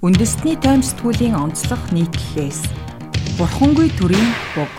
Үндэсний 0.00 0.56
тойм 0.56 0.80
сэтгүүлийн 0.80 1.36
онцлог 1.36 1.92
нийтлэлээс 1.92 2.64
Бурхангүй 3.36 3.92
төрийн 4.00 4.32
буг 4.56 4.72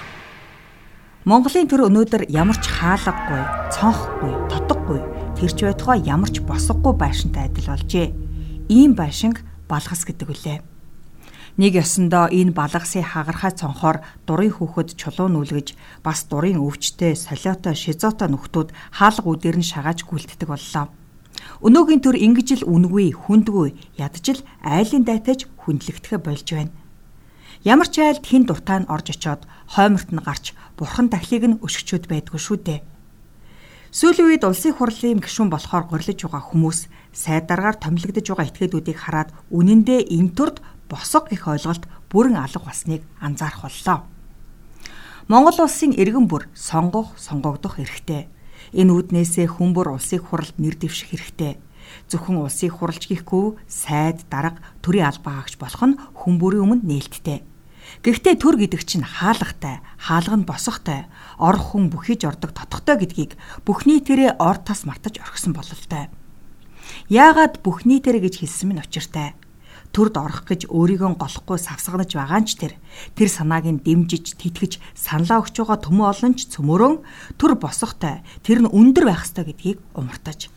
Монголын 1.30 1.70
төр 1.70 1.86
өнөөдөр 1.94 2.26
ямар 2.34 2.58
ч 2.58 2.66
хаалгагүй, 2.66 3.70
цонхгүй, 3.70 4.34
тотгогүй, 4.50 4.98
тэрч 5.38 5.62
байтугай 5.62 6.02
ямар 6.10 6.34
ч 6.34 6.42
босгогүй 6.42 6.98
байшинтай 6.98 7.54
адил 7.54 7.70
болжээ. 7.70 8.10
Ийм 8.66 8.98
байшинг 8.98 9.46
балгас 9.70 10.10
гэдэг 10.10 10.26
үлээ. 10.26 10.58
Нэг 11.62 11.78
ёсондоо 11.78 12.26
энэ 12.34 12.58
балгасын 12.58 13.06
хагархай 13.06 13.54
цонхоор 13.54 14.02
дурын 14.26 14.58
хүүхэд 14.58 14.98
чулуун 14.98 15.38
нүлгэж 15.38 15.78
бас 16.02 16.26
дурын 16.26 16.58
өвчтэй, 16.58 17.14
солиотой, 17.14 17.78
шизотой 17.78 18.26
нөхдүүд 18.34 18.74
хаалга 18.98 19.30
үдээр 19.30 19.62
нь 19.62 19.70
шагааж 19.70 20.02
гүйлтдэг 20.02 20.50
боллоо. 20.50 20.90
Өнөөгийн 21.62 22.02
төр 22.02 22.18
ингэж 22.18 22.62
л 22.62 22.68
үнгүй, 22.68 23.14
хүндгүй, 23.14 23.70
ядчил 23.98 24.42
айлын 24.66 25.06
дайтаж 25.06 25.46
хүндлэгдэхэ 25.62 26.18
болж 26.18 26.48
байна. 26.50 26.74
Ямар 27.62 27.86
ч 27.86 28.02
айлд 28.02 28.26
хин 28.26 28.50
дуртай 28.50 28.82
нь 28.82 28.90
орж 28.90 29.14
очоод 29.14 29.46
хойморт 29.78 30.10
нь 30.10 30.26
гарч 30.26 30.58
бурхан 30.78 31.14
тахлыг 31.14 31.44
нь 31.46 31.60
өшгчүүд 31.62 32.10
байдгүй 32.10 32.42
шүү 32.42 32.58
дээ. 32.66 32.80
Сүүлийн 33.94 34.40
үед 34.40 34.44
улсын 34.48 34.74
хурлын 34.74 35.22
гишүүн 35.22 35.52
болохоор 35.52 35.86
горлож 35.92 36.16
байгаа 36.16 36.42
хүмүүс 36.42 36.80
сайдаргаар 37.14 37.78
томилогдож 37.78 38.26
байгаа 38.26 38.50
этгээдүүдийг 38.50 38.98
хараад 38.98 39.30
үнэндээ 39.52 40.10
энэ 40.16 40.34
төрд 40.34 40.58
босго 40.90 41.28
гэх 41.28 41.46
ойлголт 41.46 41.86
бүрэн 42.08 42.40
алга 42.40 42.64
болсныг 42.64 43.04
анзаарах 43.20 43.68
боллоо. 43.68 44.08
Монгол 45.28 45.60
улсын 45.68 45.92
иргэн 45.92 46.26
бүр 46.32 46.48
сонгох, 46.56 47.14
сонгогдох 47.20 47.84
эрхтэй 47.84 48.32
Энэ 48.72 48.92
үүднээсээ 48.96 49.60
хүмүүр 49.60 50.00
улсыг 50.00 50.32
хуралд 50.32 50.56
нэр 50.56 50.80
дэвших 50.80 51.12
хэрэгтэй. 51.12 51.60
Зөвхөн 52.08 52.40
улсыг 52.40 52.80
хуралж 52.80 53.04
гихгүй 53.12 53.60
сайд 53.68 54.24
дарга 54.32 54.64
төрийн 54.80 55.12
албаа 55.12 55.44
агч 55.44 55.60
болох 55.60 55.84
нь 55.84 56.00
хүмүүрийн 56.00 56.64
өмнө 56.64 56.88
нээлттэй. 56.88 57.44
Гэхдээ 58.00 58.36
төр 58.40 58.56
гэдэг 58.56 58.82
чинь 58.88 59.04
хаалгатай, 59.04 59.84
хаалга 60.00 60.36
нь 60.40 60.48
босохтой, 60.48 61.12
ор 61.36 61.58
хүн 61.60 61.92
бүхийж 61.92 62.24
ордог 62.24 62.56
тотхтой 62.56 62.96
гэдгийг 63.04 63.36
бүхний 63.68 64.00
тэрэ 64.00 64.40
ор 64.40 64.56
тас 64.64 64.88
мартаж 64.88 65.20
орхисон 65.20 65.52
бололтой. 65.52 66.08
Яагаад 67.12 67.60
бүхний 67.60 68.00
тэрэ 68.00 68.24
гэж 68.24 68.40
хэлсэн 68.40 68.72
минь 68.72 68.80
учиртай 68.80 69.36
төрд 69.92 70.16
орох 70.16 70.48
гэж 70.48 70.72
өөрийгөө 70.72 71.20
голохгүй 71.20 71.60
савсгнаж 71.60 72.12
байгаа 72.16 72.40
нь 72.40 72.48
ч 72.48 72.56
тэр. 72.56 72.74
Тэр 73.16 73.30
санааг 73.30 73.68
нь 73.68 73.84
дэмжиж 73.84 74.40
тэтгэж 74.40 74.80
саналаа 74.96 75.44
өгч 75.44 75.56
байгаа 75.60 75.80
төмөө 75.84 76.08
олон 76.12 76.34
ч 76.40 76.48
цөмөрөн 76.52 76.96
төр 77.36 77.60
босохтой 77.60 78.24
тэр 78.44 78.64
нь 78.64 78.72
өндөр 78.72 79.06
байх 79.12 79.28
ёстой 79.28 79.52
гэдгийг 79.52 79.80
умартаж. 79.96 80.48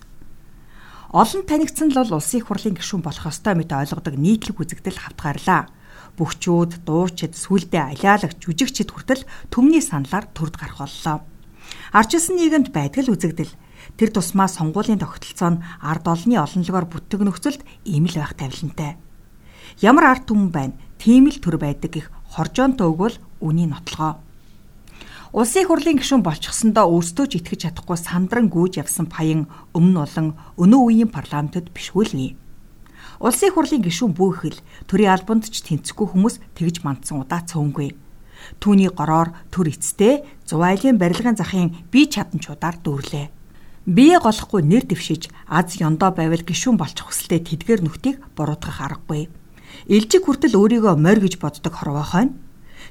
Олон 1.14 1.42
танигдсан 1.46 1.94
л 1.94 1.98
бол 2.02 2.18
улсын 2.18 2.42
хурлын 2.42 2.74
гишүүн 2.74 3.02
болох 3.02 3.30
ёстой 3.30 3.54
мэт 3.54 3.70
ойлгодог 3.70 4.14
нийтлэг 4.18 4.58
үзэгдэл 4.58 4.98
хавтгаарлаа. 4.98 5.70
Бөхчүүд 6.18 6.86
дуучид 6.86 7.38
сүлдээ 7.38 7.94
алиалагч 7.94 8.38
жүжигчид 8.42 8.90
хүртэл 8.90 9.22
төмний 9.50 9.82
саналаар 9.82 10.26
төрд 10.34 10.58
гарах 10.58 10.82
боллоо. 10.82 11.22
Арчилсан 11.94 12.34
нийгэмд 12.38 12.74
байдаг 12.74 13.06
л 13.06 13.14
үзэгдэл. 13.14 13.54
Тэр 13.94 14.10
тусмаа 14.10 14.50
сонгуулийн 14.50 14.98
тогтолцоо 14.98 15.50
нь 15.54 15.62
ард 15.82 16.06
олны 16.10 16.34
олонлогоор 16.34 16.86
бүтэг 16.90 17.20
нөхцөлд 17.22 17.62
ийм 17.86 18.10
л 18.10 18.18
байх 18.18 18.34
тавилантай. 18.34 18.98
Ямар 19.82 20.14
арт 20.14 20.30
түмэн 20.30 20.50
байна? 20.54 20.78
Тийм 21.02 21.26
л 21.26 21.42
төр 21.42 21.58
байдаг 21.58 21.98
гэх 21.98 22.06
хоржоонтой 22.30 22.86
өгвөл 22.94 23.18
үний 23.42 23.66
нотлогоо. 23.66 24.22
Улсын 25.34 25.66
хурлын 25.66 25.98
гишүүн 25.98 26.22
болчихсондоо 26.22 26.86
өөрсдөө 26.94 27.26
ч 27.26 27.32
итгэж 27.42 27.74
чадахгүй 27.74 27.98
сандран 27.98 28.46
гүйж 28.54 28.78
явсан 28.78 29.10
паян 29.10 29.50
өмнө 29.74 30.06
болон 30.06 30.28
өнөө 30.62 30.80
үеийн 30.86 31.10
парламентод 31.10 31.74
бишгүүлнэ. 31.74 32.38
Улсын 33.18 33.50
хурлын 33.50 33.82
гишүүн 33.82 34.14
бүхэл 34.14 34.62
төрийн 34.86 35.10
албанд 35.10 35.50
ч 35.50 35.58
тэнцэхгүй 35.66 36.06
хүмүүс 36.06 36.38
тэгж 36.54 36.86
мандсан 36.86 37.26
удаа 37.26 37.42
цөөнгүй. 37.42 37.98
Түүний 38.62 38.94
гороор 38.94 39.34
төр 39.50 39.74
эцтэй 39.74 40.22
зувайлын 40.46 41.02
барилгын 41.02 41.34
захын 41.34 41.74
бие 41.90 42.06
чадамжуудаар 42.06 42.78
дүүрлээ. 42.78 43.26
Бие 43.90 44.16
голохгүй 44.22 44.62
нэр 44.62 44.86
дэвшиж 44.86 45.34
аз 45.50 45.74
ёндоо 45.82 46.14
байвал 46.14 46.46
гишүүн 46.46 46.78
болчих 46.78 47.10
хүсэлтэй 47.10 47.42
тэдгээр 47.42 47.82
нүхтийг 47.82 48.22
буруутгах 48.38 48.78
аргагүй 48.78 49.26
Илжиг 49.90 50.24
хүртэл 50.24 50.56
өөрийгөө 50.56 50.94
морь 50.96 51.20
гэж 51.20 51.36
боддог 51.42 51.74
хорвоо 51.76 52.06
хойно. 52.06 52.36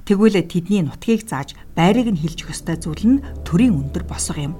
Тэгвэл 0.05 0.43
тэдний 0.43 0.83
нутгийг 0.83 1.23
зааж 1.25 1.55
байрыг 1.77 2.11
нь 2.11 2.19
хилжих 2.19 2.51
ёстой 2.51 2.77
зүйл 2.77 3.05
нь 3.07 3.23
төрийн 3.47 3.77
өндөр 3.79 4.03
босго 4.03 4.41
юм. 4.41 4.53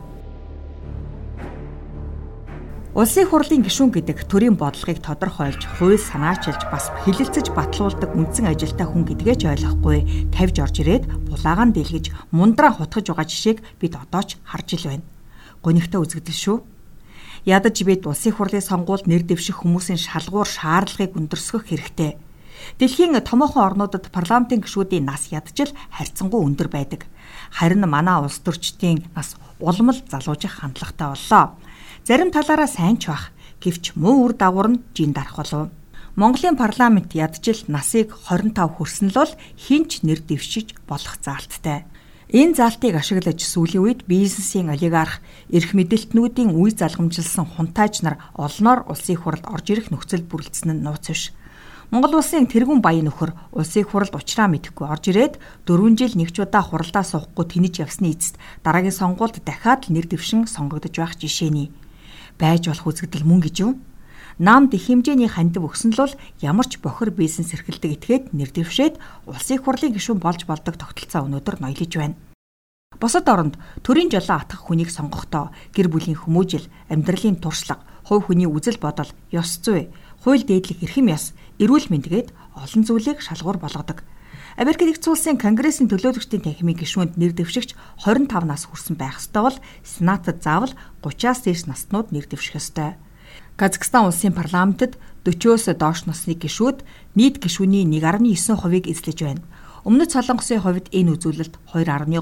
Улсын 2.93 3.25
хурлын 3.25 3.65
гишүүн 3.65 3.89
гэдэг 3.89 4.29
төрийн 4.29 4.53
бодлогыг 4.53 5.01
тодорхойлж, 5.01 5.65
хууль 5.81 5.97
санаачилж, 5.97 6.69
бас 6.69 6.93
хилэлцэж 7.01 7.49
батлуулдаг 7.49 8.13
үндсэн 8.13 8.53
ажилтай 8.53 8.85
хүн 8.85 9.09
гэдгээ 9.09 9.35
ч 9.41 9.43
ойлгохгүй 9.49 10.29
тавьж 10.29 10.55
орж 10.61 10.75
ирээд 10.85 11.09
булаагаан 11.25 11.73
дэлгэж 11.73 12.13
мундраа 12.29 12.77
хутгаж 12.77 13.09
байгаа 13.09 13.25
жишээг 13.25 13.65
бид 13.81 13.97
одоо 13.97 14.21
ч 14.21 14.37
харж 14.45 14.77
ил 14.77 14.85
байна. 14.93 15.05
Гонигтай 15.65 15.97
үзэгдэл 16.05 16.37
шүү 16.37 16.57
ядаж 17.45 17.83
бид 17.83 18.07
улсын 18.07 18.33
хурлын 18.35 18.63
сонгуульд 18.63 19.07
нэр 19.07 19.23
дэвших 19.27 19.63
хүмүүсийн 19.63 19.99
шалгуур 19.99 20.47
шаардлагыг 20.47 21.15
өндөрсгөх 21.19 21.67
хэрэгтэй. 21.67 22.15
Дэлхийн 22.79 23.19
томоохон 23.19 23.63
орнуудад 23.67 24.07
парламентын 24.11 24.63
гишүүдийн 24.63 25.03
нас 25.03 25.27
ядчил 25.35 25.71
харьцангуй 25.91 26.41
өндөр 26.47 26.71
байдаг. 26.71 27.05
Харин 27.51 27.83
манай 27.83 28.23
улс 28.23 28.39
төрчдийн 28.39 29.03
нас 29.15 29.35
улмал 29.59 29.99
залуужих 30.07 30.63
хандлагатай 30.63 31.07
боллоо. 31.11 31.59
Зарим 32.07 32.31
талаараа 32.31 32.67
сайн 32.67 32.97
ч 32.97 33.11
бах, 33.11 33.35
гэвч 33.59 33.99
муу 33.99 34.23
үр 34.23 34.33
дагавар 34.33 34.67
нь 34.71 34.83
жин 34.95 35.11
дарах 35.11 35.35
болов. 35.35 35.71
Монголын 36.15 36.55
парламент 36.55 37.11
ядчил 37.13 37.59
насыг 37.67 38.15
25 38.29 38.55
хүрсэн 38.77 39.09
л 39.11 39.17
бол 39.17 39.33
хинч 39.57 40.05
нэр 40.05 40.21
дэвшиж 40.23 40.77
болох 40.87 41.17
заалттай. 41.19 41.83
Энэ 42.31 42.55
заалтыг 42.55 42.95
ашиглаж 42.95 43.43
сүүлийн 43.43 43.83
үед 43.83 43.99
бизнесийн 44.07 44.71
олигарх, 44.71 45.19
эрх 45.51 45.75
мэдэлтнүүдийн 45.75 46.55
үе 46.55 46.71
залгамжилсан 46.71 47.43
хунтайч 47.43 47.99
нар 47.99 48.15
олноор 48.39 48.87
улсын 48.87 49.19
хуралд 49.19 49.43
орж 49.51 49.65
ирэх 49.75 49.91
нөхцөл 49.91 50.23
бүрэлдэсэн 50.23 50.71
нь 50.71 50.83
нууц 50.87 51.11
биш. 51.11 51.35
Монгол 51.91 52.23
улсын 52.23 52.47
тэргүүн 52.47 52.79
баян 52.79 53.11
нөхөр 53.11 53.35
улсын 53.51 53.83
хуралд 53.83 54.15
уучраа 54.15 54.47
мэдэхгүй 54.47 54.87
орж 54.87 55.03
ирээд 55.11 55.33
4 55.67 55.99
жил 55.99 56.15
нэгч 56.15 56.35
удаа 56.39 56.63
хуралдаа 56.63 57.03
суухгүй 57.03 57.45
тэнэж 57.45 57.83
явсны 57.83 58.15
эцэст 58.15 58.39
дараагийн 58.63 58.95
сонгуульд 58.95 59.43
дахиад 59.43 59.91
л 59.91 59.93
нэр 59.93 60.07
дэвшин 60.07 60.47
сонгогдож 60.47 60.95
байх 60.95 61.13
жишээний 61.19 61.69
байж 62.39 62.71
болох 62.71 62.87
үзэгдэл 62.87 63.27
мөн 63.27 63.45
гэж 63.45 63.55
юу? 63.61 63.77
Намд 64.39 64.73
их 64.73 64.89
хэмжээний 64.89 65.29
хандив 65.29 65.67
өгсөн 65.69 65.93
л 65.93 66.17
ямар 66.41 66.65
ч 66.65 66.81
бохир 66.81 67.11
бизнес 67.11 67.53
эрхэлдэг 67.53 67.91
этгээд 67.99 68.23
нэр 68.33 68.49
дэвшээд 68.49 68.97
улсын 69.29 69.59
хурлын 69.61 69.93
гишүүн 69.93 70.19
болж 70.21 70.45
болдог 70.49 70.77
тогтолцоо 70.77 71.27
өнөөдөр 71.27 71.61
ноёлж 71.61 71.93
байна. 71.97 72.17
Босод 72.99 73.27
оронд 73.29 73.57
төрийн 73.81 74.09
жолоо 74.13 74.37
атгах 74.37 74.69
хүнийг 74.69 74.89
сонгохдоо 74.93 75.49
гэр 75.73 75.89
бүлийн 75.89 76.17
хүмүүжил, 76.17 76.69
амьдралын 76.89 77.41
туршлага, 77.41 77.81
хувь 78.05 78.29
хүний 78.29 78.45
үзэл 78.45 78.77
бодол, 78.77 79.09
ёс 79.33 79.59
зүй, 79.59 79.89
хууль 80.21 80.45
дээдлэх 80.45 80.85
эрхэм 80.85 81.09
ёс, 81.09 81.33
эрүүл 81.57 81.89
мэндгээд 81.89 82.29
олон 82.53 82.83
зүйлийг 82.85 83.19
шалгуур 83.19 83.57
болгодог. 83.57 84.05
Америк 84.55 84.85
нэгдсэн 84.85 85.09
улсын 85.09 85.37
Конгрессийн 85.41 85.89
төлөөлөгчдийн 85.89 86.45
танхимын 86.45 86.77
гишүүнд 86.77 87.17
нэр 87.17 87.33
дэвшигч 87.33 87.73
25 88.05 88.45
нас 88.45 88.69
хүрсэн 88.69 88.93
байх 88.93 89.17
ёстой 89.17 89.41
бол 89.49 89.57
Сенатад 89.81 90.45
заавал 90.45 90.77
30-аас 91.01 91.41
дээш 91.41 91.65
наснууд 91.65 92.13
нэр 92.13 92.29
дэвших 92.29 92.61
ёстой. 92.61 92.93
Казахстан 93.55 94.09
улсын 94.09 94.33
парламентод 94.33 94.97
40-оос 95.25 95.69
доош 95.77 96.09
насны 96.09 96.33
гишүүд 96.33 96.81
нийт 97.13 97.37
гишүүний 97.37 97.85
1.9%-ийг 97.85 98.89
эзлэж 98.89 99.19
байна. 99.21 99.45
Өмнөд 99.85 100.09
Солонгосын 100.09 100.57
хувьд 100.65 100.89
энэ 100.89 101.13
үзүүлэлт 101.13 101.61
2.3, 101.69 102.17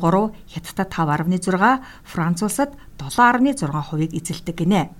Хятадд 0.51 0.91
5.6, 0.91 1.79
Франц 2.03 2.39
улсад 2.43 2.75
7.6%-ийг 2.99 4.11
эзэлдэг 4.11 4.55
гинэ. 4.59 4.91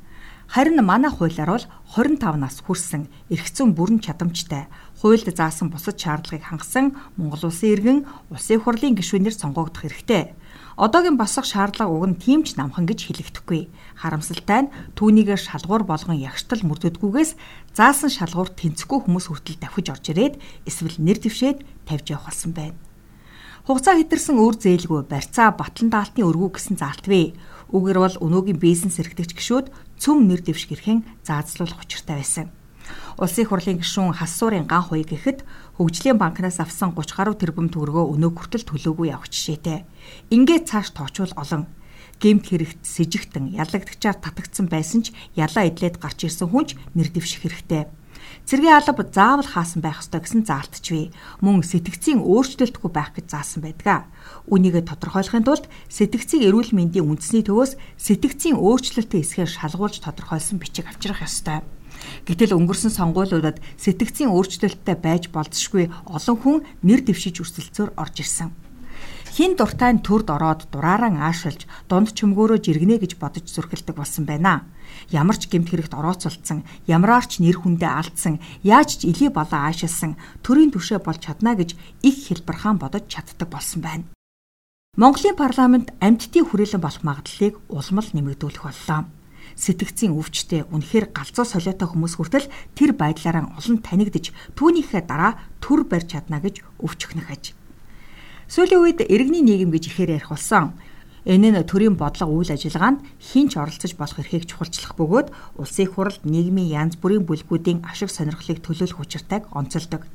Харин 0.48 0.80
манай 0.80 1.12
хуулиар 1.12 1.52
бол 1.52 1.68
25 2.00 2.40
нас 2.40 2.64
хүрсэн 2.64 3.12
эрхцэн 3.28 3.76
бүрэн 3.76 4.00
чадамжтай 4.00 4.72
хуульд 5.00 5.36
заасан 5.36 5.68
бусад 5.72 6.00
шаардлагыг 6.00 6.48
хангасан 6.48 6.96
Монгол 7.16 7.48
улсын 7.48 7.72
иргэн 7.76 8.00
улсын 8.32 8.60
хурлын 8.60 8.96
гишүүнээр 8.96 9.36
сонгогдох 9.36 9.88
хэрэгтэй. 9.88 10.36
Одоогийн 10.82 11.14
босох 11.14 11.46
шаардлага 11.46 11.94
уг 11.94 12.06
нь 12.10 12.18
тийм 12.18 12.42
ч 12.42 12.58
намхан 12.58 12.90
гэж 12.90 13.06
хэлэгдэхгүй. 13.06 13.70
Харамсалтай 14.02 14.66
нь 14.66 14.74
түүнийгээр 14.98 15.38
шалгуур 15.38 15.86
болгон 15.86 16.18
ягштал 16.18 16.66
мөрдөдгүйгээс 16.66 17.38
заасан 17.78 18.10
шалгуур 18.10 18.50
тэнцэхгүй 18.50 19.06
хүмүүс 19.06 19.30
хүртэл 19.30 19.62
давхиж 19.62 19.94
орж 19.94 20.06
ирээд 20.10 20.42
эсвэл 20.66 20.98
нэр 20.98 21.22
дэвшээд 21.22 21.86
тавьж 21.86 22.06
явах 22.10 22.34
болсон 22.34 22.58
байна. 22.58 22.82
Хугацаа 23.70 23.94
хэтэрсэн 23.94 24.42
үр 24.42 24.58
зээлгүй 24.58 25.06
барьцаа 25.06 25.54
батлан 25.54 25.94
даалтын 25.94 26.26
өргүү 26.26 26.50
гэсэн 26.50 26.82
заалт 26.82 27.06
вэ. 27.06 27.38
Үгээр 27.70 28.00
бол 28.02 28.18
өнөөгийн 28.18 28.58
бизнес 28.58 28.98
эрхтэгч 28.98 29.38
гişүүд 29.38 29.70
цөм 30.02 30.26
нэр 30.26 30.42
дэвших 30.42 30.74
эрхэн 30.82 31.06
заазлуулах 31.22 31.86
учиртай 31.86 32.18
байсан. 32.18 32.50
Улсын 33.22 33.46
хурлын 33.46 33.78
гишүүн 33.78 34.18
хассуурын 34.18 34.66
ган 34.66 34.82
хуй 34.82 35.06
гэхэд 35.06 35.46
хөгжлийн 35.82 36.22
банкнаас 36.22 36.62
авсан 36.62 36.94
30 36.94 37.18
гаруй 37.18 37.36
тэрбум 37.42 37.74
төгрөгөө 37.74 38.14
өнөө 38.14 38.32
хүртэл 38.38 38.70
төлөөгүй 38.70 39.10
явах 39.10 39.34
жишээтэй. 39.34 39.82
Ингээд 40.30 40.70
цааш 40.70 40.94
тоочвол 40.94 41.34
олон 41.34 41.66
гемт 42.22 42.46
хэрэгт 42.54 42.86
сэжигтэн 42.86 43.58
ялагдагчаар 43.58 44.18
татагдсан 44.22 44.70
байсан 44.70 45.02
ч 45.02 45.18
ялаа 45.34 45.66
идлээд 45.66 45.98
гарч 45.98 46.30
ирсэн 46.30 46.54
хүнч 46.54 46.78
нэр 46.94 47.10
дэвших 47.10 47.42
хэрэгтэй. 47.42 47.90
цэцэргийн 48.46 48.78
алба 48.78 49.04
заавал 49.10 49.50
хаасан 49.50 49.82
байх 49.82 50.06
ёстой 50.06 50.22
гэсэн 50.22 50.46
заалтчвэ. 50.46 51.10
Мөн 51.42 51.66
сэтгцийн 51.66 52.22
өөрчлөлтгүй 52.22 52.92
байх 52.94 53.18
гэж 53.18 53.34
заасан 53.34 53.66
байдаг. 53.66 54.06
Үнийгээ 54.54 54.86
тодорхойлохын 54.86 55.46
тулд 55.46 55.66
сэтгцийн 55.90 56.46
эрүүл 56.46 56.72
мэндийн 56.78 57.10
үндэсний 57.10 57.42
төвөөс 57.42 57.82
сэтгцийн 57.98 58.62
өөрчлөлтийн 58.62 59.26
эсхээр 59.26 59.50
шалгуулж 59.50 60.06
тодорхойлсон 60.06 60.62
бичиг 60.62 60.86
авчрах 60.86 61.26
ёстой. 61.26 61.66
Гэтэл 62.28 62.56
өнгөрсөн 62.58 62.92
сонгуулиудад 62.94 63.58
сэтгцийн 63.78 64.34
өөрчлөлттэй 64.34 64.98
байж 64.98 65.24
болзошгүй 65.34 65.90
олон 66.06 66.38
хүн 66.40 66.58
нэр 66.86 67.02
дэвшиж 67.06 67.42
өрсөлдсөөр 67.42 67.98
орж 67.98 68.16
ирсэн. 68.24 68.50
Хин 69.32 69.56
дуртай 69.56 69.96
нь 69.96 70.04
төрд 70.04 70.28
ороод 70.28 70.68
дураараа 70.76 71.32
аашилж 71.32 71.64
дунд 71.88 72.12
чөмгөөрөө 72.12 72.60
жиргэнэ 72.68 73.00
гэж 73.00 73.16
бодож 73.16 73.48
зүрхэлдэг 73.48 73.96
болсон 73.96 74.28
байна. 74.28 74.68
Ямар 75.08 75.40
ч 75.40 75.48
гэмт 75.48 75.72
хэрэгт 75.72 75.96
орооцолцсон, 75.96 76.68
ямраарч 76.84 77.40
нэр 77.40 77.64
хүндээ 77.64 77.92
алдсан, 77.96 78.44
яаж 78.60 79.00
ч 79.00 79.08
илий 79.08 79.32
болоо 79.32 79.72
аашилсан 79.72 80.20
төрийн 80.44 80.76
түвшээ 80.76 81.00
болж 81.00 81.24
чадна 81.24 81.56
гэж 81.56 81.80
их 82.04 82.16
хэлбэрхаан 82.28 82.76
бодож 82.76 83.08
чаддаг 83.08 83.48
болсон 83.48 83.80
байна. 83.80 84.04
Монголын 85.00 85.40
парламент 85.40 85.96
амьтдын 86.04 86.52
хүрээлэн 86.52 86.84
болох 86.84 87.04
магадлалыг 87.08 87.56
улмал 87.72 88.10
нэмэгдүүлэх 88.12 88.64
боллоо 88.68 89.08
сэтгцийн 89.56 90.16
өвчтэй 90.16 90.68
үнэхээр 90.70 91.12
галзуу 91.16 91.46
солиотой 91.46 91.88
хүмүүс 91.90 92.20
хүртэл 92.20 92.52
тэр 92.78 92.92
байдлаараа 92.96 93.56
олон 93.58 93.80
танигдж 93.84 94.32
түүнийхээ 94.56 95.04
дараа 95.08 95.40
төр 95.64 95.88
барьж 95.88 96.16
чадна 96.16 96.40
гэж 96.40 96.64
өвчхнөх 96.80 97.30
аж. 97.32 97.54
Сүүлийн 98.52 98.84
үед 98.84 99.00
иргэний 99.08 99.44
нийгэм 99.44 99.72
гэж 99.72 99.84
ихээр 99.88 100.20
ярих 100.20 100.30
болсон. 100.32 100.76
Энэ 101.24 101.54
нь 101.54 101.64
төрийн 101.70 101.96
бодлого 101.96 102.34
үйл 102.34 102.52
ажиллагаанд 102.52 103.06
хинч 103.22 103.54
оролцож 103.56 103.94
болох 103.94 104.18
эрхийг 104.20 104.50
чухалчлах 104.50 104.98
бөгөөд 104.98 105.28
улсын 105.62 105.88
хурлд 105.88 106.26
нийгмийн 106.26 106.74
янз 106.74 106.98
бүрийн 106.98 107.30
бүлгүүдийн 107.30 107.86
ашиг 107.86 108.10
сонирхлыг 108.10 108.60
төлөөлөх 108.66 109.00
учиртайг 109.00 109.46
онцолдог. 109.54 110.10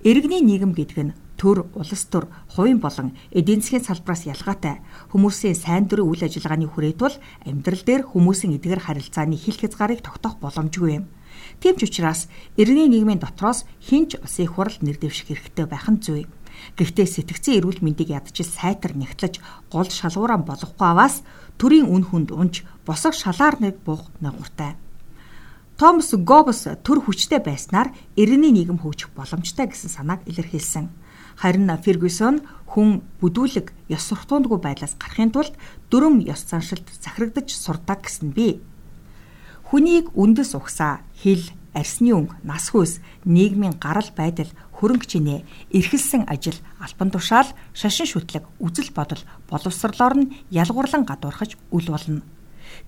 Иргэний 0.00 0.40
нийгэм 0.40 0.72
гэдэг 0.72 0.98
нь 1.04 1.16
төр, 1.36 1.68
улс 1.76 2.08
төр, 2.08 2.32
хувийн 2.56 2.80
болон 2.80 3.12
эдийн 3.36 3.60
засгийн 3.60 3.84
салбараас 3.84 4.24
ялгаатай 4.24 4.80
хүмүүсийн 5.12 5.52
сайн 5.52 5.92
дурын 5.92 6.08
үйл 6.08 6.24
ажиллагааны 6.24 6.72
хүрээ 6.72 6.96
тул 6.96 7.12
амьдрал 7.44 7.84
дээр 7.84 8.02
хүмүүсийн 8.08 8.56
эдгэр 8.56 8.80
харилцааны 8.80 9.36
хил 9.36 9.60
хязгаарыг 9.60 10.00
тогтоох 10.00 10.40
боломжгүй 10.40 11.04
юм. 11.04 11.12
Тийм 11.60 11.76
ч 11.76 11.84
учраас 11.84 12.32
иргэний 12.56 12.88
нийгмийн 12.88 13.20
дотроос 13.20 13.68
хинч 13.84 14.16
улсын 14.16 14.48
хурал 14.48 14.76
нэр 14.80 14.96
дэвших 14.96 15.36
хэрэгтэй 15.36 15.68
байх 15.68 15.84
нь 15.92 16.00
зүй. 16.00 16.24
Гэхдээ 16.80 17.04
сэтгцэн 17.04 17.60
эрүүл 17.60 17.84
мэндийг 17.84 18.08
ядчил 18.16 18.48
сайтар 18.48 18.96
нягтлаж 18.96 19.36
гол 19.68 19.84
шалгуураа 19.84 20.40
болохгүй 20.40 20.88
аваас 20.88 21.20
төрийн 21.60 21.84
үн 21.92 22.08
хүнд 22.08 22.32
унж 22.32 22.64
босох 22.88 23.12
шалаар 23.12 23.60
нэг 23.60 23.84
буух 23.84 24.08
нагуртай. 24.24 24.80
Томас 25.80 26.12
Гоббс 26.12 26.68
төр 26.84 27.00
хүчтэй 27.00 27.40
байснаар 27.40 27.88
иргэний 28.12 28.52
нийгэм 28.52 28.84
хөгжих 28.84 29.16
боломжтой 29.16 29.64
гэсэн 29.64 29.88
санааг 29.88 30.20
илэрхийлсэн. 30.28 30.92
Харин 31.40 31.72
Фергюсон 31.72 32.44
хүн 32.68 33.00
бүдүүлэг 33.24 33.72
ёс 33.88 34.04
суртахуундгүй 34.04 34.60
байдлаас 34.60 35.00
гарахын 35.00 35.32
тулд 35.32 35.56
дөрөм 35.88 36.20
ёс 36.28 36.44
заншилд 36.44 36.84
захирагдаж 36.84 37.48
сурдаг 37.56 38.04
гэсэн 38.04 38.28
би. 38.28 38.60
Хүнийг 39.72 40.12
үндэс 40.12 40.52
угсаа, 40.52 41.00
хил, 41.16 41.48
арсны 41.72 42.12
өнгө, 42.12 42.44
нас 42.44 42.68
хүйс, 42.68 43.00
нийгмийн 43.24 43.80
гарал 43.80 44.12
байдал, 44.12 44.52
хөрөнгө 44.76 45.08
чинээ, 45.08 45.48
эрхэлсэн 45.72 46.28
ажил, 46.28 46.60
албан 46.76 47.08
тушаал, 47.08 47.48
шашин 47.72 48.04
шүтлэг, 48.04 48.44
үзэл 48.60 48.92
бодол, 48.92 49.24
боловсрлоор 49.48 50.28
нь 50.28 50.32
ялгуурлан 50.52 51.08
гадуурхаж 51.08 51.56
үл 51.72 51.88
болно 51.88 52.20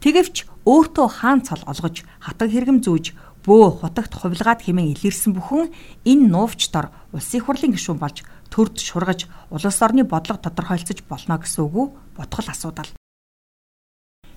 Тэгэвч 0.02 0.48
өөртөө 0.66 1.08
хаан 1.08 1.40
цол 1.46 1.62
олгож 1.66 2.06
хатаг 2.22 2.48
хэрэгэм 2.50 2.82
зүүж 2.82 3.14
бөө 3.42 3.82
хутагт 3.82 4.14
хувилгаад 4.14 4.62
хэмээн 4.62 4.94
илэрсэн 4.94 5.34
бүхэн 5.34 5.74
энэ 6.06 6.30
нуувчдор 6.30 6.94
улсын 7.10 7.42
хурлын 7.42 7.74
гишүүн 7.74 7.98
болж 7.98 8.22
төрд 8.52 8.78
шургаж 8.78 9.26
улс 9.50 9.78
орны 9.82 10.06
бодлого 10.06 10.38
тодорхойлцож 10.38 11.02
болно 11.10 11.42
гэсэн 11.42 11.66
үг 11.66 11.74
үү? 11.74 11.86
Ботгол 12.16 12.48
асуудал. 12.52 12.90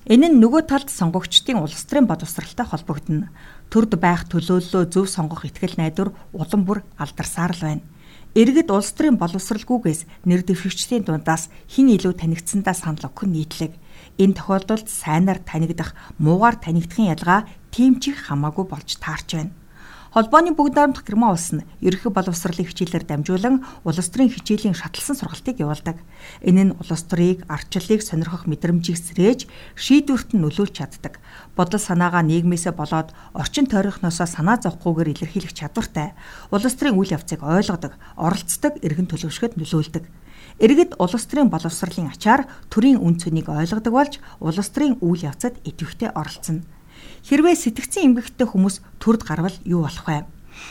Энэ 0.05 0.29
нь 0.29 0.37
нөгөө 0.37 0.69
талд 0.69 0.89
сонгогчдын 0.93 1.61
улс 1.61 1.81
төрийн 1.89 2.05
боловсралтай 2.05 2.65
холбогдно. 2.69 3.33
Төрд 3.73 3.97
байх 3.97 4.29
төлөөллөө 4.29 4.83
зөв 4.93 5.09
сонгох 5.09 5.49
ихтгэл 5.49 5.81
найдвар 5.81 6.13
улам 6.29 6.61
бүр 6.61 6.85
алдарсаар 7.01 7.57
л 7.57 7.65
байна. 7.65 7.85
Иргэд 8.37 8.69
улс 8.69 8.93
төрийн 8.93 9.17
боловсралгүйгээс 9.17 10.29
нэр 10.29 10.45
дэвшигчдийн 10.45 11.09
дундаас 11.09 11.49
хэн 11.73 11.97
илүү 11.97 12.13
танигдсандаа 12.21 12.77
санал 12.77 13.09
өгөх 13.09 13.25
нийтлэг. 13.25 13.73
Энэ 14.17 14.37
тохиолдолд 14.39 14.87
сайнаар 14.87 15.39
танигдах, 15.43 15.91
муугаар 16.23 16.55
танигдахын 16.55 17.11
ялгаа 17.11 17.45
тийм 17.71 17.99
ч 17.99 18.15
их 18.15 18.31
хамаагүй 18.31 18.65
болж 18.69 18.95
таарч 19.03 19.29
байна. 19.35 19.53
Холбооны 20.15 20.55
бүгд 20.55 20.79
найрамдах 20.79 21.03
Герман 21.03 21.35
улс 21.35 21.51
нь 21.51 21.67
ерөнхий 21.83 22.07
боловсролын 22.07 22.63
хичээлээр 22.71 23.03
дамжуулан 23.03 23.67
улс 23.83 24.07
төрийн 24.07 24.31
хичээлийн 24.31 24.71
шатлсан 24.71 25.19
сургалтыг 25.19 25.59
явуулдаг. 25.59 25.99
Энэ 26.39 26.71
нь 26.71 26.75
улс 26.79 27.03
төрийг 27.03 27.43
арчлалыг 27.51 27.99
сонирхох 27.99 28.47
мэдрэмжийг 28.47 28.95
сэрээж 28.95 29.43
шийдвэрт 29.75 30.31
нь 30.31 30.39
нөлөөлж 30.39 30.71
чаддаг. 30.71 31.19
Бодол 31.59 31.83
санаагаа 31.83 32.23
нийгмээсээ 32.23 32.71
болоод 32.71 33.11
орчин 33.35 33.67
тойрохносоо 33.67 34.23
санаа 34.23 34.55
зовхгүйгээр 34.63 35.11
илэрхийлэх 35.19 35.51
чадвартай. 35.51 36.15
Улс 36.47 36.75
төрийн 36.79 36.95
үйл 36.95 37.11
явцыг 37.11 37.43
ойлгодог, 37.43 37.99
оролцдог, 38.15 38.79
эргэн 38.79 39.11
төлөвшөхөд 39.11 39.59
нөлөөлдөг. 39.59 40.07
Иргэд 40.55 40.95
улс 41.03 41.27
төрийн 41.27 41.51
боловсролын 41.51 42.15
ачаар 42.15 42.47
төрийн 42.71 43.03
үн 43.03 43.19
цэнийг 43.19 43.51
ойлгодог 43.51 43.91
болж 43.91 44.13
улс 44.39 44.69
төрийн 44.71 44.95
үйл 45.03 45.27
явцад 45.27 45.59
идэвхтэй 45.67 46.07
оролцно. 46.15 46.63
Хэрвээ 47.27 47.59
сэтгцэн 47.59 48.15
эмгэгтэй 48.15 48.47
хүмүүс 48.47 48.79
төрд 49.03 49.27
гарвал 49.27 49.57
юу 49.67 49.83
болох 49.83 50.07
вэ? 50.07 50.23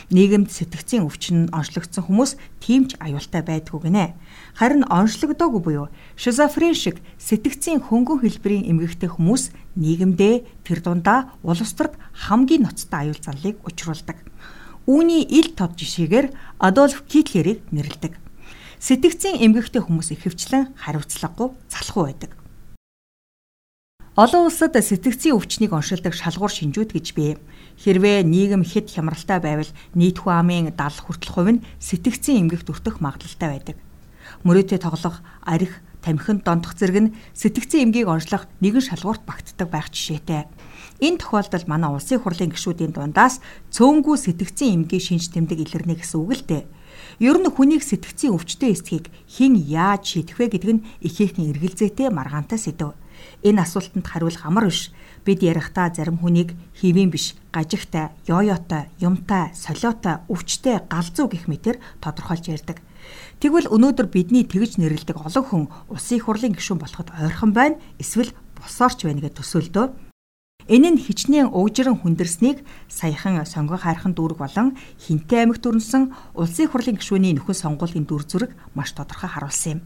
Нийгэмд 0.09 0.49
сэтгцийн 0.49 1.05
өвчин 1.05 1.53
онцлогдсон 1.53 2.01
хүмүүс 2.01 2.33
тийм 2.57 2.89
ч 2.89 2.97
аюултай 2.97 3.45
байдгүй 3.45 3.85
гинэ. 3.85 4.17
Харин 4.57 4.89
онцлогдоогүй 4.89 5.61
буюу 5.61 5.87
шизофрен 6.17 6.73
шиг 6.73 6.97
сэтгцийн 7.21 7.85
хөнгөн 7.85 8.25
хэлбэрийн 8.25 8.65
эмгэгтэй 8.65 9.13
хүмүүс 9.13 9.53
нийгэмдээ 9.77 10.65
тэр 10.65 10.79
дундаа 10.81 11.37
улс 11.45 11.61
төрд 11.77 11.93
хамгийн 12.25 12.65
ноцтой 12.65 13.05
аюул 13.05 13.21
заллыг 13.21 13.61
учруулдаг. 13.61 14.17
Үүний 14.89 15.21
ил 15.29 15.53
тод 15.53 15.77
жишээгээр 15.77 16.33
Адольф 16.57 17.05
Гитлерийг 17.05 17.61
нэрлэдэг. 17.69 18.24
Сэтгцийн 18.79 19.39
эмгэгтэй 19.39 19.81
хүмүүс 19.83 20.11
ихэвчлэн 20.15 20.75
хариуцлагагүй 20.75 21.55
залхуу 21.71 22.03
байдаг. 22.11 22.31
Олон 24.15 24.47
улсад 24.47 24.75
сэтгцийн 24.75 25.35
өвчнийг 25.35 25.75
оншилдог 25.75 26.15
шалгуур 26.15 26.51
шинжүүд 26.51 26.95
гэж 26.95 27.07
бий. 27.15 27.35
Хэрвээ 27.83 28.23
нийгэм 28.23 28.63
хэд 28.63 28.87
хямралтай 28.91 29.43
байвал 29.43 29.71
нийтхүү 29.95 30.31
амын 30.31 30.71
70 30.71 31.03
хүртэл 31.03 31.31
хувь 31.35 31.51
нь 31.59 31.63
сэтгцийн 31.83 32.47
эмгэгт 32.47 32.71
өртөх 32.71 33.03
магадлалтай 33.03 33.49
байдаг. 33.51 33.77
Мөрөөдөө 34.47 34.79
тоглох, 34.79 35.19
арх, 35.43 35.83
тамхин 35.99 36.39
дондох 36.47 36.79
зэрэг 36.79 36.97
нь 37.01 37.13
сэтгцийн 37.35 37.91
эмгийг 37.91 38.07
онцлох 38.07 38.47
нэгэн 38.63 38.87
шалгуурт 38.87 39.27
багтдаг 39.27 39.67
байх 39.67 39.91
жишээтэй. 39.91 40.47
Энэ 41.03 41.19
тохиолдолд 41.19 41.67
манай 41.67 41.91
улсын 41.91 42.21
хурлын 42.23 42.53
гишүүдийн 42.55 42.93
дундаас 42.93 43.41
цөөнгүй 43.73 44.15
сэтгцийн 44.15 44.85
эмгийн 44.85 45.03
шинж 45.03 45.33
тэмдэг 45.33 45.59
илэрнэ 45.65 45.99
гэсэн 45.99 46.19
үг 46.21 46.31
л 46.39 46.43
дээ. 46.45 46.63
Ер 47.19 47.37
нь 47.39 47.49
хүнийг 47.49 47.83
сэтгцийн 47.83 48.35
өвчтөе 48.35 48.75
эсхийг 48.75 49.07
хэн 49.29 49.55
яаж 49.55 50.03
шийдэх 50.05 50.37
вэ 50.39 50.45
гэдэг 50.51 50.71
нь 50.75 50.85
ихээхэн 51.01 51.49
эргэлзээтэй 51.55 52.09
маргаантай 52.11 52.59
сэдв. 52.59 52.93
Энэ 53.43 53.61
асуултанд 53.63 54.05
хариулах 54.07 54.45
амар 54.45 54.67
биш. 54.67 54.91
Бид 55.25 55.41
ярихдаа 55.41 55.89
зарим 55.89 56.19
хүнийг 56.19 56.53
хэвийн 56.77 57.09
биш, 57.09 57.33
гажигтай, 57.49 58.13
ёётой, 58.27 58.91
юмтай, 59.01 59.55
солиотой, 59.55 60.21
өвчтэй, 60.29 60.85
галзуу 60.85 61.27
гэх 61.31 61.47
мэтэр 61.49 61.79
тодорхойлж 62.03 62.45
ярьдаг. 62.51 62.77
Тэгвэл 63.41 63.71
өнөөдөр 63.71 64.07
бидний 64.09 64.45
тэгж 64.45 64.77
нэрлдэг 64.77 65.17
олон 65.17 65.45
хүн 65.45 65.63
улсын 65.89 66.21
хурлын 66.21 66.53
гишүүн 66.53 66.81
болоход 66.81 67.09
ойрхон 67.13 67.51
байна, 67.53 67.79
эсвэл 67.97 68.33
босоорч 68.57 69.05
байна 69.05 69.21
гэж 69.21 69.33
төсөөлдөө. 69.41 70.14
Энэ 70.65 70.97
нь 70.97 71.03
хичнээн 71.05 71.53
уужран 71.53 72.01
хүндэрснийг 72.01 72.65
саяхан 72.89 73.45
сонгон 73.45 73.77
хайрхан 73.77 74.17
дүүрэг 74.17 74.41
болон 74.41 74.73
хинтээ 74.97 75.45
амигт 75.45 75.61
өрнсөн 75.61 76.09
улсын 76.33 76.65
хурлын 76.73 76.97
гишүүний 76.97 77.37
нөхөн 77.37 77.53
сонгуулийн 77.53 78.09
дүр 78.09 78.25
зураг 78.25 78.57
маш 78.73 78.89
тодорхой 78.97 79.29
харуулсан 79.29 79.71
юм. 79.77 79.81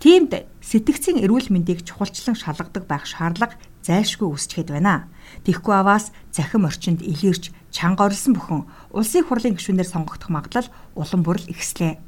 Тиймд 0.00 0.48
сэтгцийн 0.64 1.20
эрүүл 1.20 1.52
мэндийг 1.52 1.84
чухалчлан 1.84 2.40
шалгадаг 2.40 2.88
байх 2.88 3.04
шаардлага 3.04 3.60
зайлшгүй 3.84 4.32
үүсчихэд 4.32 4.72
байна. 4.72 5.12
Тэгэхгүй 5.44 5.76
аваас 5.76 6.08
захим 6.32 6.64
орчинд 6.64 7.04
илэрч 7.04 7.52
чанга 7.68 8.08
орилсон 8.08 8.32
бүхэн 8.32 8.64
улсын 8.96 9.28
хурлын 9.28 9.60
гишүүнээр 9.60 9.92
сонгогдох 9.92 10.32
магадлал 10.32 10.72
улам 10.96 11.20
бүрл 11.20 11.46
ихслээ. 11.52 12.00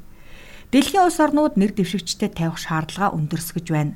Дэлхийн 0.73 1.05
улс 1.05 1.21
орнууд 1.21 1.55
нэр 1.55 1.71
дэвшигчдэд 1.77 2.33
тавих 2.33 2.57
шаардлага 2.59 3.13
өндөрсгөж 3.13 3.67
байна. 3.69 3.93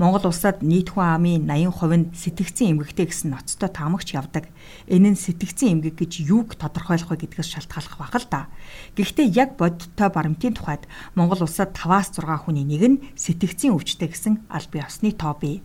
Монгол 0.00 0.32
улсад 0.32 0.64
нийт 0.64 0.96
хүн 0.96 1.20
амын 1.20 1.44
80% 1.44 1.92
нь 1.92 2.08
сэтгцийн 2.16 2.72
эмгэгтэй 2.72 3.04
гэсэн 3.12 3.36
ноцтой 3.36 3.68
таамагч 3.68 4.16
явдаг. 4.16 4.48
Энэ 4.88 5.12
нь 5.12 5.20
сэтгцийн 5.20 5.76
эмгэг 5.76 6.00
гэж 6.00 6.24
юуг 6.24 6.56
тодорхойлох 6.56 7.12
вэ 7.12 7.28
гэдгээс 7.28 7.52
шалтгааллах 7.52 8.00
байх 8.00 8.16
л 8.16 8.28
да. 8.32 8.48
Гэхдээ 8.96 9.28
яг 9.28 9.60
бодиттой 9.60 10.08
баримтын 10.08 10.56
тухайд 10.56 10.88
Монгол 11.12 11.44
улсад 11.44 11.76
5-6 11.76 12.16
хүний 12.48 12.64
нэг 12.64 12.82
нь 12.88 13.00
сэтгцийн 13.12 13.76
өвчтэй 13.76 14.08
гэсэн 14.08 14.48
аль 14.48 14.72
бие 14.72 14.88
осны 14.88 15.12
тоо 15.12 15.36
бий. 15.36 15.60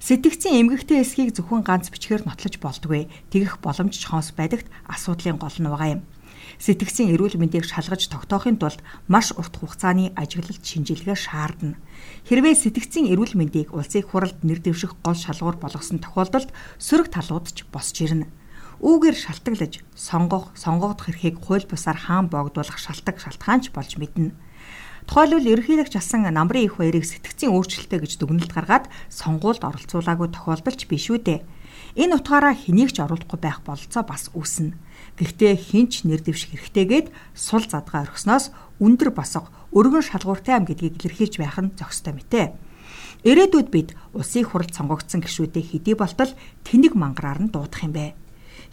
Сэтгцийн 0.00 0.64
эмгэгтэй 0.64 1.04
эсхийг 1.04 1.36
зөвхөн 1.36 1.60
ганц 1.60 1.92
бичгээр 1.92 2.24
нотлож 2.24 2.56
болдгүй. 2.56 3.12
Тэгэх 3.28 3.60
боломж 3.60 4.00
чхоос 4.00 4.32
байдагт 4.32 4.72
асуудлын 4.88 5.36
гол 5.36 5.52
нь 5.52 5.68
байгаа 5.68 6.00
юм. 6.00 6.02
Сэтгцийн 6.56 7.12
эрүүл 7.12 7.36
мэндийг 7.36 7.68
шалгаж 7.68 8.08
тогтоохын 8.08 8.56
тулд 8.56 8.80
маш 9.12 9.36
урт 9.36 9.60
хугацааны 9.60 10.16
ажиглалт 10.16 10.64
шинжилгээ 10.64 11.16
шаардна. 11.16 11.76
Хэрвээ 12.24 12.54
сэтгцийн 12.56 13.12
эрүүл 13.12 13.36
мэндийг 13.36 13.76
улсын 13.76 14.04
хуралд 14.08 14.40
нэр 14.40 14.64
дэвших 14.64 14.96
гол 15.04 15.16
шалгуур 15.16 15.60
болгосон 15.60 16.00
тохиолдолд 16.00 16.48
сөрөг 16.80 17.12
талууд 17.12 17.52
ч 17.52 17.68
босч 17.68 18.00
ирнэ. 18.00 18.26
Үүгээр 18.80 19.16
шалтгаглаж 19.16 19.84
сонгох, 19.96 20.52
сонгогдох 20.52 21.08
эрхийг 21.08 21.40
хууль 21.40 21.64
бусаар 21.64 21.96
хаан 21.96 22.28
боогдуулах 22.28 22.76
шалтгаан 22.76 23.20
шалтгаанч 23.20 23.72
болж 23.72 23.96
мэднэ. 23.96 24.36
Тухайлбал 25.08 25.46
ерөнхийлөгч 25.48 25.96
асан 25.96 26.26
намрын 26.28 26.66
их 26.66 26.76
баярыг 26.76 27.06
сэтгцийн 27.06 27.54
өөрчлөлтөө 27.54 28.00
гэж 28.04 28.12
дүгнэлт 28.20 28.52
гаргаад 28.52 28.90
сонгуульд 29.08 29.62
оролцуулаагүй 29.62 30.28
тохиолдолч 30.34 30.80
биш 30.90 31.08
үү 31.14 31.18
дээ. 31.22 31.40
Энэ 31.96 32.20
утгаараа 32.20 32.52
хэнийг 32.52 32.92
ч 32.92 33.00
оруулахгүй 33.00 33.40
байх 33.40 33.64
бололцоо 33.64 34.04
бас 34.04 34.28
үүснэ. 34.36 34.76
Гэхдээ 35.16 35.56
хинч 35.56 36.04
нэр 36.04 36.20
дэвших 36.20 36.52
хэрэгтэйгээд 36.52 37.08
сул 37.32 37.64
задгаа 37.64 38.04
орхисноос 38.04 38.52
өндөр 38.84 39.16
босго 39.16 39.48
өргөн 39.72 40.04
шалгууртай 40.04 40.60
ам 40.60 40.68
гэдгийг 40.68 41.00
илэрхийлж 41.00 41.40
байх 41.40 41.56
нь 41.56 41.72
зохистой 41.72 42.12
мэтэ. 42.12 42.52
Ирээдүйд 43.24 43.68
бид 43.72 43.88
улсын 44.12 44.44
хуралд 44.44 44.76
сонгогдсон 44.76 45.24
гишүүдэд 45.24 45.72
хэдий 45.72 45.96
болтол 45.96 46.36
тэнэг 46.68 46.92
мангараар 46.92 47.48
нь 47.48 47.52
дуудах 47.52 47.88
юм 47.88 47.96
бэ. 47.96 48.12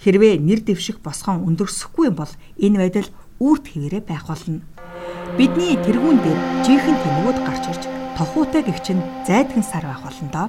Хэрвээ 0.03 0.43
нэр 0.43 0.59
дэвших 0.67 0.99
босгон 0.99 1.47
өндөрсөхгүй 1.47 2.11
юм 2.11 2.19
бол 2.19 2.33
энэ 2.59 2.75
байдал 2.75 3.09
үрд 3.39 3.71
хэвээрээ 3.71 4.03
байх 4.03 4.27
болно. 4.27 4.67
Бидний 5.39 5.79
тэргүүн 5.79 6.19
дээр 6.19 6.39
жинхэнэ 6.67 6.99
тэмүүд 7.01 7.37
гарч 7.47 7.63
ирж 7.71 7.83
тохуутай 8.19 8.67
гихчин 8.67 8.99
зайдган 9.23 9.63
сар 9.63 9.87
байх 9.87 10.03
болно 10.03 10.27
доо. 10.27 10.47